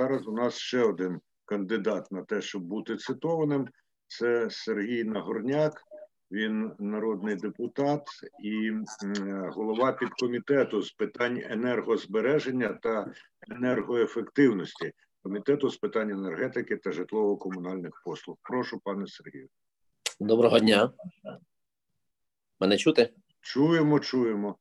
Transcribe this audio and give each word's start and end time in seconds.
зараз 0.00 0.26
у 0.26 0.32
нас 0.32 0.58
ще 0.58 0.82
один 0.82 1.20
кандидат 1.44 2.12
на 2.12 2.22
те, 2.22 2.42
щоб 2.42 2.62
бути 2.62 2.96
цитованим. 2.96 3.68
Це 4.08 4.50
Сергій 4.50 5.04
Нагорняк. 5.04 5.82
Він 6.30 6.72
народний 6.78 7.36
депутат 7.36 8.02
і 8.44 8.72
голова 9.48 9.92
підкомітету 9.92 10.82
з 10.82 10.92
питань 10.92 11.42
енергозбереження 11.44 12.78
та 12.82 13.12
енергоефективності 13.50 14.92
комітету 15.22 15.70
з 15.70 15.76
питань 15.76 16.10
енергетики 16.10 16.76
та 16.76 16.90
житлово-комунальних 16.90 17.90
послуг. 18.04 18.36
Прошу, 18.42 18.80
пане 18.84 19.06
Сергію. 19.06 19.48
Доброго 20.20 20.58
дня. 20.58 20.92
Мене 22.60 22.76
чути? 22.76 23.12
Чуємо, 23.40 24.00
чуємо. 24.00 24.56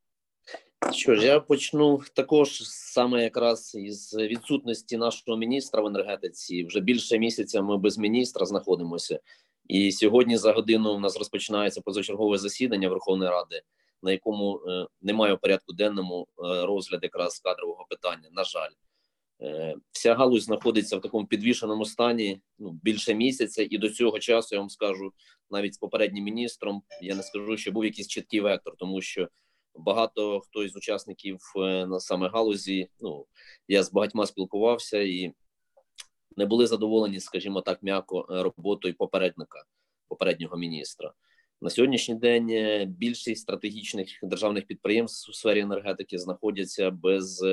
Що 0.91 1.15
ж, 1.15 1.25
я 1.25 1.39
почну 1.39 2.01
також 2.13 2.61
саме 2.69 3.23
якраз 3.23 3.75
із 3.75 4.13
відсутності 4.13 4.97
нашого 4.97 5.37
міністра 5.37 5.81
в 5.81 5.85
енергетиці. 5.85 6.65
Вже 6.65 6.79
більше 6.79 7.19
місяця 7.19 7.61
ми 7.61 7.77
без 7.77 7.97
міністра 7.97 8.45
знаходимося. 8.45 9.19
І 9.67 9.91
сьогодні 9.91 10.37
за 10.37 10.53
годину 10.53 10.93
у 10.93 10.99
нас 10.99 11.17
розпочинається 11.17 11.81
позачергове 11.81 12.37
засідання 12.37 12.89
Верховної 12.89 13.31
Ради, 13.31 13.61
на 14.03 14.11
якому 14.11 14.57
е, 14.57 14.87
немає 15.01 15.33
в 15.33 15.39
порядку 15.39 15.73
денному 15.73 16.27
е, 16.37 16.65
розгляд 16.65 16.99
якраз 17.03 17.39
кадрового 17.39 17.85
питання. 17.89 18.29
На 18.31 18.43
жаль, 18.43 18.71
е, 19.41 19.75
вся 19.91 20.15
галузь 20.15 20.43
знаходиться 20.43 20.97
в 20.97 21.01
такому 21.01 21.25
підвішеному 21.25 21.85
стані 21.85 22.41
ну 22.59 22.79
більше 22.83 23.13
місяця, 23.13 23.67
і 23.69 23.77
до 23.77 23.89
цього 23.89 24.19
часу 24.19 24.55
я 24.55 24.59
вам 24.59 24.69
скажу 24.69 25.13
навіть 25.51 25.73
з 25.73 25.77
попереднім 25.77 26.23
міністром. 26.23 26.81
Я 27.01 27.15
не 27.15 27.23
скажу, 27.23 27.57
що 27.57 27.71
був 27.71 27.85
якийсь 27.85 28.07
чіткий 28.07 28.39
вектор, 28.39 28.73
тому 28.77 29.01
що 29.01 29.27
багато 29.79 30.39
хто 30.39 30.63
із 30.63 30.75
учасників 30.75 31.39
е, 31.55 31.85
на 31.85 31.99
саме 31.99 32.29
галузі. 32.29 32.89
Ну 32.99 33.25
я 33.67 33.83
з 33.83 33.91
багатьма 33.91 34.25
спілкувався 34.25 35.01
і 35.01 35.33
не 36.37 36.45
були 36.45 36.67
задоволені, 36.67 37.19
скажімо 37.19 37.61
так, 37.61 37.83
м'яко 37.83 38.27
е, 38.29 38.43
роботою 38.43 38.95
попередника 38.97 39.63
попереднього 40.07 40.57
міністра. 40.57 41.13
На 41.61 41.69
сьогоднішній 41.69 42.15
день 42.15 42.49
е, 42.49 42.85
більшість 42.85 43.41
стратегічних 43.41 44.19
державних 44.23 44.65
підприємств 44.65 45.29
у 45.29 45.33
сфері 45.33 45.59
енергетики 45.59 46.19
знаходяться 46.19 46.91
без 46.91 47.43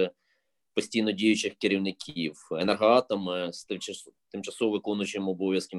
постійно 0.76 1.12
діючих 1.12 1.54
керівників. 1.54 2.48
Енергоатом 2.52 3.52
з 3.52 3.66
тимчасово 4.30 4.72
виконуючим 4.72 5.28
обов'язки 5.28 5.78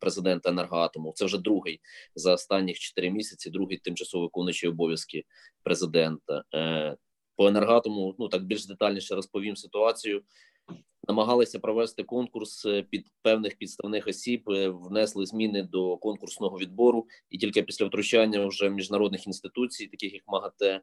президента 0.00 0.50
енергоатому. 0.50 1.12
Це 1.16 1.24
вже 1.24 1.38
другий 1.38 1.80
за 2.14 2.34
останніх 2.34 2.78
4 2.78 3.10
місяці. 3.10 3.50
Другий 3.50 3.78
тимчасово 3.78 4.24
виконуючий 4.24 4.70
обов'язки 4.70 5.24
президента 5.62 6.44
е, 6.54 6.96
по 7.36 7.48
енергоатому. 7.48 8.14
Ну 8.18 8.28
так 8.28 8.44
більш 8.44 8.66
детальніше 8.66 9.14
розповім 9.14 9.56
ситуацію 9.56 10.22
намагалися 11.08 11.58
провести 11.58 12.02
конкурс 12.02 12.66
е, 12.66 12.82
під 12.82 13.06
певних 13.22 13.56
підставних 13.58 14.06
осіб, 14.06 14.50
е, 14.50 14.68
внесли 14.68 15.26
зміни 15.26 15.62
до 15.62 15.96
конкурсного 15.96 16.58
відбору, 16.58 17.06
і 17.30 17.38
тільки 17.38 17.62
після 17.62 17.86
втручання 17.86 18.46
вже 18.46 18.70
міжнародних 18.70 19.26
інституцій, 19.26 19.86
таких 19.86 20.14
як 20.14 20.22
МАГАТЕ, 20.26 20.80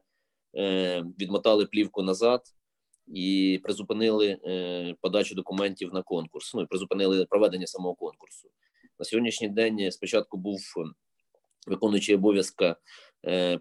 е, 0.56 1.04
відмотали 1.20 1.66
плівку 1.66 2.02
назад 2.02 2.42
і 3.06 3.60
призупинили 3.62 4.38
подачу 5.00 5.34
документів 5.34 5.94
на 5.94 6.02
конкурс. 6.02 6.54
Ну 6.54 6.62
і 6.62 6.66
призупинили 6.66 7.24
проведення 7.24 7.66
самого 7.66 7.94
конкурсу. 7.94 8.48
На 8.98 9.04
сьогоднішній 9.04 9.48
день 9.48 9.90
спочатку 9.90 10.36
був 10.36 10.60
виконуючий 11.66 12.14
обов'язка 12.14 12.76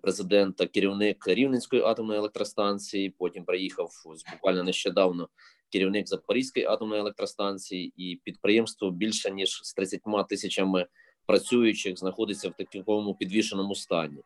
президента, 0.02 0.68
керівник 0.68 1.28
Рівненської 1.28 1.82
атомної 1.82 2.20
електростанції. 2.20 3.10
Потім 3.10 3.46
приїхав 3.46 3.90
буквально 4.32 4.64
нещодавно 4.64 5.30
керівник 5.72 6.08
Запорізької 6.08 6.66
атомної 6.66 7.02
електростанції, 7.02 7.94
і 7.98 8.22
підприємство 8.24 8.92
більше 8.92 9.32
ніж 9.32 9.60
з 9.64 9.74
30 9.74 10.02
тисячами 10.30 10.88
працюючих 11.26 11.98
знаходиться 11.98 12.50
в 12.50 12.54
такому 12.72 13.16
підвішеному 13.16 13.76
стані. 13.76 14.22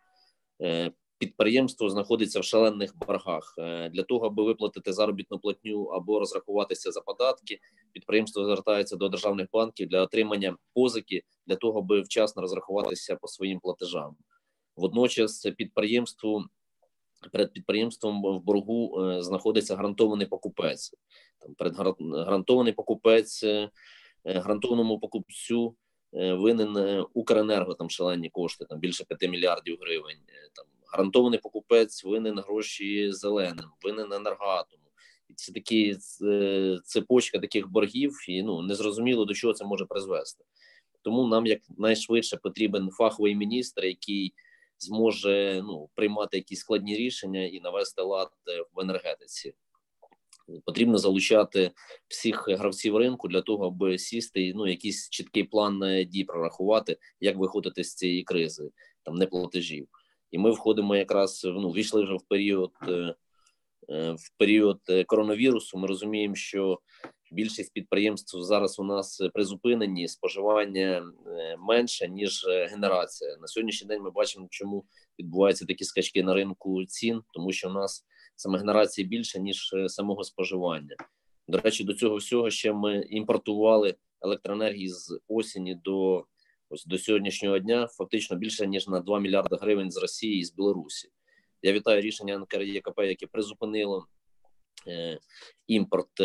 Підприємство 1.19 1.89
знаходиться 1.89 2.39
в 2.39 2.43
шалених 2.43 2.97
боргах 2.97 3.55
е, 3.57 3.89
для 3.89 4.03
того, 4.03 4.27
аби 4.27 4.43
виплатити 4.43 4.93
заробітну 4.93 5.39
платню 5.39 5.83
або 5.83 6.19
розрахуватися 6.19 6.91
за 6.91 7.01
податки. 7.01 7.59
Підприємство 7.93 8.45
звертається 8.45 8.95
до 8.95 9.09
державних 9.09 9.47
банків 9.53 9.89
для 9.89 10.01
отримання 10.01 10.57
позики 10.73 11.23
для 11.47 11.55
того, 11.55 11.79
аби 11.79 12.01
вчасно 12.01 12.41
розрахуватися 12.41 13.15
по 13.15 13.27
своїм 13.27 13.59
платежам. 13.59 14.15
Водночас 14.75 15.47
підприємству 15.57 16.45
перед 17.31 17.53
підприємством 17.53 18.21
в 18.21 18.43
боргу 18.43 19.01
е, 19.01 19.23
знаходиться 19.23 19.75
гарантований 19.75 20.27
покупець. 20.27 20.91
Там 21.39 21.55
перед 21.55 21.75
гарантований 21.75 22.73
покупець, 22.73 23.43
е, 23.43 23.69
гарантованому 24.25 24.99
покупцю 24.99 25.75
винен 26.11 27.05
Укренерго 27.13 27.73
там 27.73 27.89
шалені 27.89 28.29
кошти, 28.29 28.65
там 28.65 28.79
більше 28.79 29.05
5 29.05 29.31
мільярдів 29.31 29.77
гривень. 29.81 30.17
Там 30.55 30.65
гарантований 30.91 31.39
покупець 31.39 32.03
винен 32.03 32.39
гроші 32.39 33.11
зеленим, 33.11 33.65
винен 33.83 34.13
енергоатому. 34.13 34.83
І 35.29 35.33
це 35.33 35.51
такі 35.51 35.97
цепочка 36.85 37.39
таких 37.39 37.69
боргів, 37.69 38.13
і 38.29 38.43
ну 38.43 38.61
незрозуміло 38.61 39.25
до 39.25 39.33
чого 39.33 39.53
це 39.53 39.65
може 39.65 39.85
призвести. 39.85 40.45
Тому 41.01 41.27
нам 41.27 41.45
як 41.45 41.59
найшвидше 41.77 42.37
потрібен 42.37 42.89
фаховий 42.89 43.35
міністр, 43.35 43.85
який 43.85 44.33
зможе 44.79 45.61
ну 45.65 45.89
приймати 45.95 46.37
якісь 46.37 46.59
складні 46.59 46.95
рішення 46.95 47.45
і 47.45 47.59
навести 47.59 48.01
лад 48.01 48.29
е, 48.47 48.65
в 48.73 48.79
енергетиці. 48.79 49.53
Потрібно 50.65 50.97
залучати 50.97 51.71
всіх 52.07 52.47
гравців 52.47 52.97
ринку 52.97 53.27
для 53.27 53.41
того, 53.41 53.67
аби 53.67 53.97
сісти 53.97 54.53
ну 54.55 54.67
якийсь 54.67 55.09
чіткий 55.09 55.43
план 55.43 55.83
е, 55.83 56.05
дій 56.05 56.23
прорахувати, 56.23 56.97
як 57.19 57.37
виходити 57.37 57.83
з 57.83 57.95
цієї 57.95 58.23
кризи, 58.23 58.71
там 59.03 59.15
неплатежів. 59.15 59.87
І 60.31 60.37
ми 60.37 60.51
входимо 60.51 60.95
якраз 60.95 61.41
ну 61.45 61.71
війшли 61.71 62.03
вже 62.03 62.13
в 62.13 62.21
період 62.29 62.71
е, 62.87 63.15
в 64.11 64.37
період 64.37 64.81
коронавірусу. 65.07 65.77
Ми 65.77 65.87
розуміємо, 65.87 66.35
що 66.35 66.79
більшість 67.31 67.73
підприємств 67.73 68.41
зараз 68.41 68.79
у 68.79 68.83
нас 68.83 69.21
призупинені 69.33 70.07
споживання 70.07 71.13
е, 71.27 71.57
менше 71.59 72.07
ніж 72.07 72.45
е, 72.47 72.67
генерація. 72.67 73.37
На 73.41 73.47
сьогоднішній 73.47 73.87
день 73.87 74.01
ми 74.01 74.11
бачимо, 74.11 74.47
чому 74.49 74.85
відбуваються 75.19 75.65
такі 75.65 75.83
скачки 75.83 76.23
на 76.23 76.33
ринку 76.33 76.85
цін, 76.85 77.21
тому 77.33 77.51
що 77.51 77.69
у 77.69 77.73
нас 77.73 78.05
саме 78.35 78.59
генерації 78.59 79.07
більше 79.07 79.39
ніж 79.39 79.73
е, 79.73 79.89
самого 79.89 80.23
споживання. 80.23 80.95
До 81.47 81.57
речі, 81.57 81.83
до 81.83 81.93
цього 81.93 82.15
всього 82.15 82.49
ще 82.49 82.73
ми 82.73 82.99
імпортували 83.09 83.95
електроенергії 84.21 84.89
з 84.89 85.19
осені 85.27 85.75
до 85.75 86.25
ось 86.69 86.85
до 86.85 86.97
сьогоднішнього 86.97 87.59
дня. 87.59 87.87
Фактично 87.87 88.37
більше 88.37 88.67
ніж 88.67 88.87
на 88.87 88.99
2 88.99 89.19
мільярди 89.19 89.55
гривень 89.55 89.91
з 89.91 89.97
Росії 89.97 90.39
і 90.39 90.45
з 90.45 90.53
Білорусі. 90.53 91.09
Я 91.61 91.73
вітаю 91.73 92.01
рішення 92.01 92.37
НКРЄКП, 92.37 92.99
яке 92.99 93.27
призупинило 93.27 94.07
е, 94.87 95.19
імпорт 95.67 96.21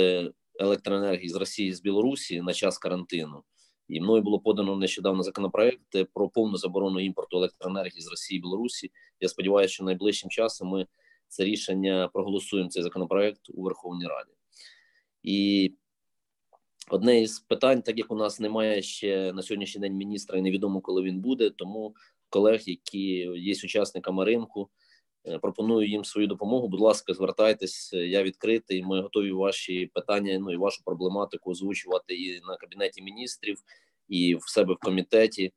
електроенергії 0.61 1.29
з 1.29 1.35
Росії 1.35 1.73
з 1.73 1.81
Білорусі 1.81 2.41
на 2.41 2.53
час 2.53 2.79
карантину. 2.79 3.43
І 3.89 4.01
мною 4.01 4.23
було 4.23 4.41
подано 4.41 4.77
нещодавно 4.77 5.23
законопроект 5.23 6.13
про 6.15 6.29
повну 6.29 6.57
заборону 6.57 7.01
імпорту 7.01 7.37
електроенергії 7.37 8.01
з 8.01 8.11
Росії 8.11 8.39
і 8.39 8.41
Білорусі. 8.41 8.91
Я 9.21 9.29
сподіваюся, 9.29 9.75
що 9.75 9.85
найближчим 9.85 10.31
часом 10.31 10.69
ми 10.69 10.87
це 11.29 11.45
рішення 11.45 12.11
проголосуємо 12.13 12.69
цей 12.69 12.83
законопроект 12.83 13.41
у 13.55 13.63
Верховній 13.63 14.07
Раді. 14.07 14.33
І 15.23 15.73
одне 16.91 17.21
із 17.21 17.41
питань, 17.41 17.83
так 17.83 17.99
як 17.99 18.13
у 18.13 18.17
нас 18.17 18.41
немає 18.41 18.83
ще 18.83 19.33
на 19.33 19.43
сьогоднішній 19.43 19.81
день 19.81 19.95
міністра, 19.95 20.39
і 20.39 20.43
невідомо 20.43 20.81
коли 20.81 21.03
він 21.03 21.21
буде, 21.21 21.51
тому 21.51 21.95
колег, 22.29 22.61
які 22.67 23.09
є 23.37 23.55
учасниками 23.65 24.25
ринку. 24.25 24.71
Е, 25.27 25.39
пропоную 25.39 25.89
їм 25.89 26.05
свою 26.05 26.27
допомогу. 26.27 26.69
Будь 26.69 26.81
ласка, 26.81 27.15
звертайтесь, 27.15 27.93
я 27.93 28.23
відкритий. 28.23 28.83
Ми 28.83 29.01
готові 29.01 29.33
ваші 29.33 29.91
питання. 29.95 30.39
Ну 30.39 30.53
і 30.53 30.57
вашу 30.57 30.83
проблематику 30.85 31.51
озвучувати 31.51 32.15
і 32.15 32.41
на 32.41 32.57
кабінеті 32.57 33.03
міністрів, 33.03 33.59
і 34.09 34.35
в 34.35 34.51
себе 34.51 34.75
в 34.75 34.79
комітеті, 34.79 35.53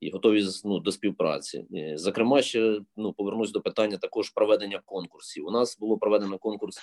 і 0.00 0.10
готові 0.10 0.44
ну, 0.64 0.80
до 0.80 0.92
співпраці. 0.92 1.64
Е, 1.74 1.92
зокрема, 1.96 2.42
ще 2.42 2.80
ну 2.96 3.12
повернусь 3.12 3.52
до 3.52 3.60
питання 3.60 3.96
також 3.96 4.30
проведення 4.30 4.82
конкурсів. 4.84 5.46
У 5.46 5.50
нас 5.50 5.78
було 5.78 5.98
проведено 5.98 6.38
конкурс. 6.38 6.78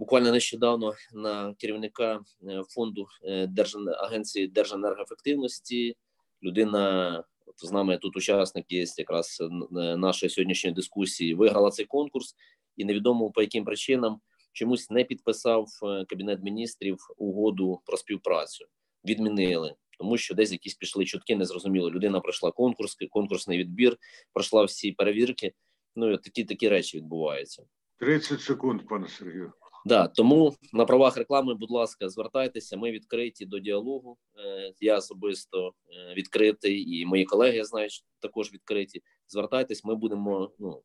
Буквально 0.00 0.32
нещодавно 0.32 0.94
на 1.12 1.54
керівника 1.54 2.20
е, 2.48 2.62
фонду 2.68 3.06
Держагенції 3.48 4.48
Держенергоефективності 4.48 5.96
людина 6.42 7.24
От 7.50 7.68
з 7.68 7.72
нами 7.72 7.98
тут 7.98 8.16
учасник 8.16 8.72
є 8.72 8.84
якраз 8.98 9.38
е, 9.40 9.44
е, 9.44 9.96
нашої 9.96 10.30
сьогоднішньої 10.30 10.74
дискусії. 10.74 11.34
Виграла 11.34 11.70
цей 11.70 11.86
конкурс, 11.86 12.34
і 12.76 12.84
невідомо 12.84 13.30
по 13.30 13.42
яким 13.42 13.64
причинам 13.64 14.20
чомусь 14.52 14.90
не 14.90 15.04
підписав 15.04 15.66
е, 15.82 16.04
кабінет 16.08 16.42
міністрів 16.42 16.98
угоду 17.16 17.80
про 17.86 17.96
співпрацю. 17.96 18.66
Відмінили, 19.04 19.74
тому 19.98 20.16
що 20.16 20.34
десь 20.34 20.52
якісь 20.52 20.74
пішли 20.74 21.04
чутки, 21.04 21.36
незрозуміло. 21.36 21.90
Людина 21.90 22.20
пройшла 22.20 22.50
конкурс, 22.52 22.96
конкурсний 23.10 23.58
відбір, 23.58 23.96
пройшла 24.32 24.64
всі 24.64 24.92
перевірки. 24.92 25.52
Ну 25.96 26.12
і 26.12 26.18
такі 26.18 26.44
такі 26.44 26.68
речі 26.68 26.96
відбуваються. 26.96 27.62
30 27.98 28.40
секунд, 28.40 28.82
пане 28.88 29.08
Сергію. 29.08 29.52
Да, 29.84 30.08
тому 30.08 30.54
на 30.72 30.84
правах 30.84 31.16
реклами, 31.16 31.54
будь 31.54 31.70
ласка, 31.70 32.08
звертайтеся. 32.08 32.76
Ми 32.76 32.90
відкриті 32.90 33.46
до 33.46 33.58
діалогу. 33.58 34.18
Е, 34.38 34.72
Я 34.80 34.96
особисто 34.96 35.68
е, 35.68 36.14
відкритий, 36.14 36.98
і 36.98 37.06
мої 37.06 37.24
колеги 37.24 37.56
я 37.56 37.64
знаю, 37.64 37.88
також 38.20 38.52
відкриті. 38.52 39.02
Звертайтесь, 39.28 39.84
ми 39.84 39.94
будемо 39.94 40.50
ну 40.58 40.82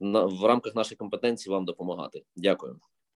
на 0.00 0.24
в 0.24 0.44
рамках 0.44 0.74
нашої 0.74 0.96
компетенції 0.96 1.52
вам 1.52 1.64
допомагати. 1.64 2.22
Дякую. 2.36 2.80